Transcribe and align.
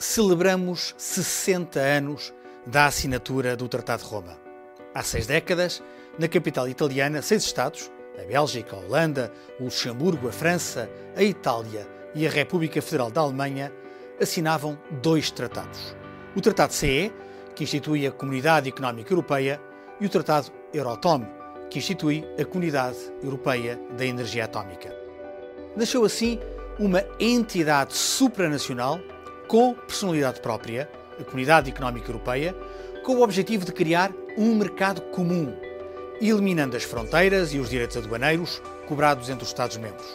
celebramos 0.00 0.94
60 0.96 1.78
anos 1.78 2.32
da 2.66 2.86
assinatura 2.86 3.54
do 3.54 3.68
Tratado 3.68 4.02
de 4.02 4.08
Roma. 4.08 4.40
Há 4.94 5.02
seis 5.02 5.26
décadas, 5.26 5.82
na 6.18 6.26
capital 6.26 6.66
italiana, 6.66 7.20
seis 7.20 7.44
Estados, 7.44 7.92
a 8.18 8.26
Bélgica, 8.26 8.74
a 8.74 8.78
Holanda, 8.78 9.30
o 9.60 9.64
Luxemburgo, 9.64 10.26
a 10.26 10.32
França, 10.32 10.88
a 11.14 11.22
Itália 11.22 11.86
e 12.14 12.26
a 12.26 12.30
República 12.30 12.80
Federal 12.80 13.10
da 13.10 13.20
Alemanha, 13.20 13.70
assinavam 14.18 14.78
dois 15.02 15.30
tratados. 15.30 15.94
O 16.34 16.40
Tratado 16.40 16.72
CE, 16.72 17.12
que 17.54 17.64
institui 17.64 18.06
a 18.06 18.10
Comunidade 18.10 18.70
Económica 18.70 19.12
Europeia, 19.12 19.60
e 20.00 20.06
o 20.06 20.08
Tratado 20.08 20.50
Euratom, 20.72 21.26
que 21.68 21.78
institui 21.78 22.24
a 22.40 22.44
Comunidade 22.46 22.96
Europeia 23.22 23.78
da 23.98 24.06
Energia 24.06 24.46
Atómica. 24.46 24.96
Nasceu 25.76 26.06
assim 26.06 26.40
uma 26.78 27.04
entidade 27.20 27.94
supranacional 27.94 28.98
com 29.50 29.74
personalidade 29.74 30.40
própria, 30.40 30.88
a 31.18 31.24
Comunidade 31.24 31.70
Económica 31.70 32.08
Europeia, 32.08 32.54
com 33.02 33.16
o 33.16 33.22
objetivo 33.22 33.64
de 33.64 33.72
criar 33.72 34.12
um 34.38 34.54
mercado 34.54 35.00
comum, 35.10 35.52
eliminando 36.20 36.76
as 36.76 36.84
fronteiras 36.84 37.52
e 37.52 37.58
os 37.58 37.68
direitos 37.68 37.96
aduaneiros 37.96 38.62
cobrados 38.86 39.28
entre 39.28 39.42
os 39.42 39.48
Estados-membros. 39.48 40.06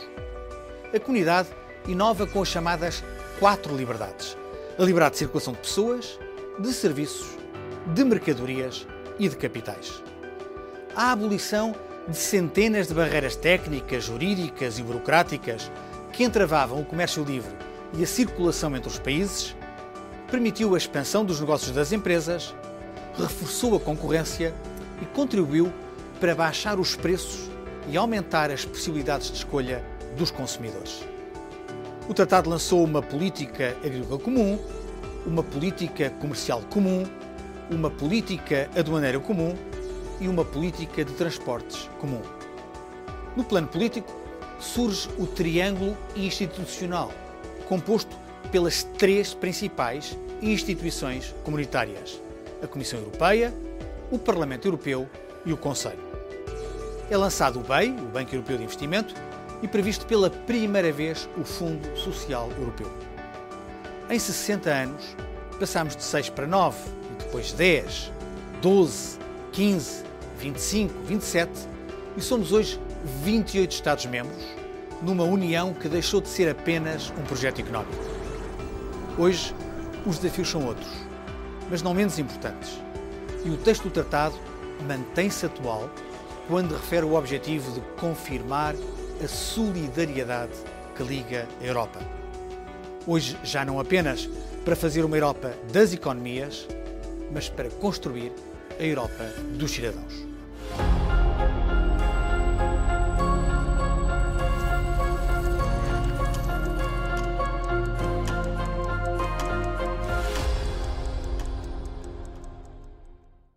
A 0.94 1.00
comunidade 1.02 1.50
inova 1.86 2.26
com 2.26 2.44
as 2.44 2.48
chamadas 2.48 3.04
quatro 3.38 3.76
liberdades: 3.76 4.38
a 4.80 4.84
liberdade 4.84 5.16
de 5.16 5.20
circulação 5.20 5.52
de 5.52 5.60
pessoas, 5.60 6.18
de 6.58 6.72
serviços, 6.72 7.28
de 7.88 8.06
mercadorias 8.06 8.88
e 9.20 9.28
de 9.28 9.36
capitais. 9.36 10.02
A 10.96 11.12
abolição 11.12 11.76
de 12.08 12.16
centenas 12.16 12.88
de 12.88 12.94
barreiras 12.94 13.36
técnicas, 13.36 14.06
jurídicas 14.06 14.80
e 14.80 14.82
burocráticas 14.82 15.70
que 16.14 16.24
entravavam 16.24 16.80
o 16.80 16.86
comércio 16.86 17.22
livre 17.26 17.54
e 17.98 18.04
a 18.04 18.08
circulação 18.08 18.76
entre 18.76 18.90
os 18.90 19.00
países, 19.00 19.56
permitiu 20.30 20.76
a 20.76 20.78
expansão 20.78 21.24
dos 21.24 21.40
negócios 21.40 21.72
das 21.72 21.92
empresas, 21.92 22.54
reforçou 23.18 23.76
a 23.76 23.80
concorrência 23.80 24.54
e 25.02 25.06
contribuiu 25.06 25.72
para 26.20 26.36
baixar 26.36 26.80
os 26.80 26.96
preços 26.96 27.50
e 27.90 27.96
aumentar 27.96 28.52
as 28.52 28.66
possibilidades 28.66 29.32
de 29.32 29.38
escolha 29.38 29.84
dos 30.18 30.32
consumidores. 30.32 31.04
O 32.10 32.14
tratado 32.14 32.50
lançou 32.50 32.84
uma 32.84 33.02
política 33.02 33.76
agrícola 33.84 34.20
comum, 34.20 34.60
uma 35.26 35.44
política 35.44 36.10
comercial 36.10 36.62
comum, 36.70 37.04
uma 37.70 37.90
política 37.90 38.70
aduaneira 38.76 39.20
comum 39.20 39.56
e 40.20 40.28
uma 40.28 40.46
política 40.46 41.04
de 41.04 41.14
transportes 41.14 41.90
comum. 42.00 42.22
No 43.36 43.44
plano 43.44 43.68
político, 43.68 44.12
surge 44.60 45.10
o 45.18 45.26
triângulo 45.26 45.98
institucional 46.16 47.12
composto 47.66 48.16
pelas 48.52 48.84
três 48.84 49.34
principais 49.34 50.18
instituições 50.42 51.36
comunitárias: 51.44 52.22
a 52.62 52.68
Comissão 52.68 53.00
Europeia, 53.00 53.54
o 54.12 54.18
Parlamento 54.18 54.68
Europeu 54.68 55.10
e 55.46 55.54
o 55.54 55.58
Conselho. 55.58 56.04
É 57.10 57.18
lançado 57.18 57.60
o 57.60 57.64
BEI, 57.64 57.92
o 57.92 58.08
Banco 58.08 58.34
Europeu 58.34 58.58
de 58.58 58.64
Investimento, 58.64 59.14
e 59.62 59.68
previsto 59.68 60.06
pela 60.06 60.30
primeira 60.30 60.92
vez 60.92 61.30
o 61.38 61.44
Fundo 61.44 61.96
Social 61.98 62.50
Europeu. 62.58 62.92
Em 64.10 64.18
60 64.18 64.70
anos, 64.70 65.16
passamos 65.60 65.96
de 65.96 66.04
6 66.04 66.30
para 66.30 66.48
9, 66.48 66.78
e 67.12 67.24
depois 67.24 67.52
10, 67.52 68.12
12, 68.62 69.20
15, 69.52 70.04
25, 70.40 70.94
27, 71.04 71.52
e 72.18 72.22
somos 72.22 72.52
hoje 72.52 72.80
28 73.24 73.72
Estados-membros 73.72 74.65
numa 75.02 75.24
União 75.24 75.74
que 75.74 75.88
deixou 75.88 76.22
de 76.22 76.30
ser 76.30 76.50
apenas 76.50 77.12
um 77.18 77.24
projeto 77.24 77.60
económico. 77.62 78.04
Hoje, 79.18 79.54
os 80.06 80.20
desafios 80.20 80.50
são 80.50 80.66
outros, 80.66 80.90
mas 81.70 81.82
não 81.82 81.94
menos 81.94 82.20
importantes. 82.20 82.80
E 83.44 83.50
o 83.50 83.58
texto 83.58 83.84
do 83.84 83.92
tratado 83.92 84.36
mantém-se 84.88 85.46
atual 85.46 85.90
quando 86.48 86.74
refere 86.74 87.06
o 87.06 87.16
objetivo 87.16 87.72
de 87.72 87.82
confirmar 88.00 88.76
a 89.24 89.28
solidariedade 89.28 90.54
que 90.96 91.04
liga 91.04 91.48
a 91.62 91.64
Europa. 91.64 92.00
Hoje, 93.08 93.38
já 93.44 93.64
não 93.64 93.80
apenas 93.80 94.30
para 94.64 94.76
fazer 94.76 95.04
uma 95.04 95.16
Europa 95.16 95.54
das 95.72 95.94
economias, 95.94 96.68
mas 97.32 97.50
para 97.50 97.70
construir 97.70 98.32
a 98.80 98.84
Europa 98.84 99.24
dos 99.58 99.72
cidadãos. 99.72 100.35